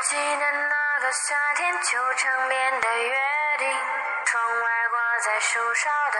[0.00, 3.16] 记得那个夏天，球场边的约
[3.58, 3.68] 定，
[4.24, 6.18] 窗外挂在树梢的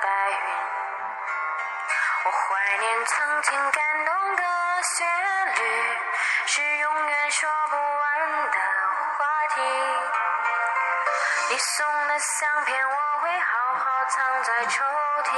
[0.00, 0.36] 白云。
[2.24, 4.42] 我怀念曾经感动的
[4.82, 5.06] 旋
[5.54, 5.98] 律，
[6.46, 8.58] 是永远说不完的
[9.18, 9.60] 话题。
[11.50, 15.30] 你送的相片，我会好好藏在抽屉，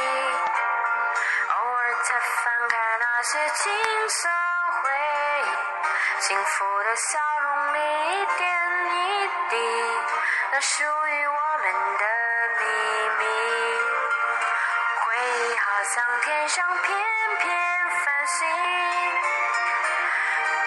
[1.49, 4.29] 偶尔再翻开那些青涩
[4.83, 4.91] 回
[5.43, 7.58] 忆，幸福的笑容
[9.51, 9.57] 地，
[10.53, 12.05] 那属于我们的
[12.59, 12.65] 秘
[13.19, 13.25] 密。
[15.01, 16.87] 回忆好像天上片
[17.39, 17.47] 片
[18.05, 18.47] 繁星，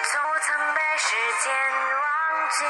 [0.04, 1.52] 从不曾被时间
[2.00, 2.64] 忘记。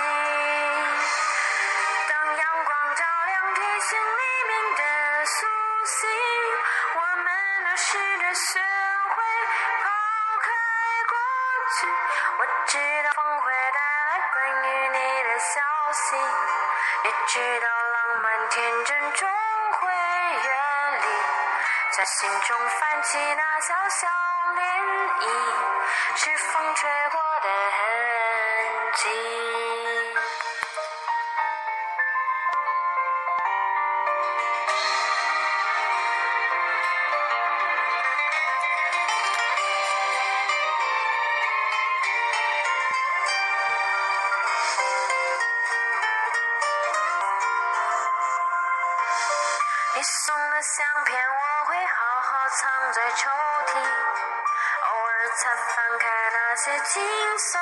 [2.08, 4.82] 当阳光照亮提醒黎明的
[5.24, 5.47] 苏
[5.86, 6.10] 醒，
[6.94, 7.26] 我们
[7.64, 9.16] 都试着学会
[9.82, 9.84] 抛
[10.42, 10.47] 开
[11.08, 11.14] 过
[11.80, 11.86] 去。
[12.38, 16.18] 我知道风会带来关于你的消息心，
[17.04, 19.28] 也知道浪漫天真终
[19.72, 21.04] 会远离，
[21.96, 24.08] 在心中泛起那小小
[24.56, 24.60] 涟
[25.20, 25.24] 漪，
[26.16, 27.22] 是风吹过
[49.94, 53.76] 你送的相片，我会好好藏在抽屉，
[54.80, 57.58] 偶尔才翻开那些青涩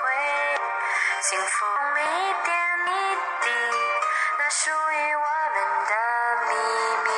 [0.00, 0.56] 回忆，
[1.20, 1.66] 幸福
[1.98, 2.02] 一
[2.42, 2.56] 点
[2.86, 3.50] 一滴，
[4.38, 5.92] 那属于我们的
[6.48, 6.54] 秘
[7.04, 7.08] 密。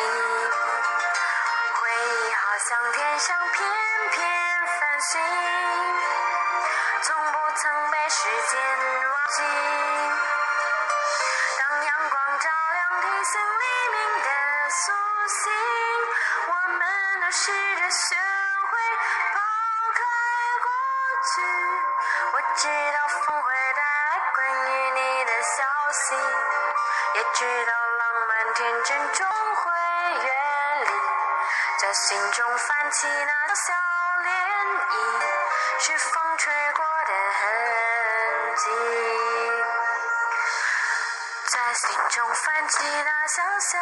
[1.75, 3.56] 回忆好像天上片
[4.10, 4.19] 片
[4.81, 5.15] 繁星，
[7.03, 8.19] 从不曾被时
[8.50, 8.60] 间
[9.10, 9.43] 忘记。
[11.59, 13.86] 当阳光照亮提醒黎明的
[14.69, 14.93] 苏
[15.28, 15.53] 醒，
[16.49, 18.72] 我们都试着学会
[19.32, 19.38] 抛
[19.94, 20.00] 开
[20.62, 20.69] 过
[21.22, 21.31] 去。
[22.32, 25.62] 我知道风会带来关于你的消
[25.93, 26.15] 息，
[27.15, 29.72] 也知道浪漫天真终会
[30.25, 30.28] 远
[30.81, 30.88] 离，
[31.78, 33.72] 在心中泛起那小
[34.25, 34.26] 涟
[34.88, 34.93] 漪，
[35.78, 37.44] 是风吹过的痕
[38.56, 38.65] 迹。
[41.47, 43.78] 在心中泛起那小小，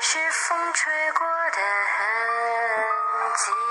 [0.00, 1.62] 是风吹过的
[1.96, 2.06] 痕
[3.36, 3.67] 迹。